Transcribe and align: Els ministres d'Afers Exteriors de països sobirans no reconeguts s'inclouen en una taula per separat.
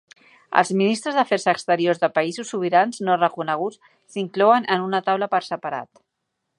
Els 0.61 0.69
ministres 0.79 1.17
d'Afers 1.19 1.45
Exteriors 1.53 2.01
de 2.05 2.09
països 2.17 2.49
sobirans 2.55 3.03
no 3.09 3.19
reconeguts 3.21 3.81
s'inclouen 4.15 4.69
en 4.77 4.91
una 4.91 5.07
taula 5.11 5.33
per 5.37 5.47
separat. 5.55 6.07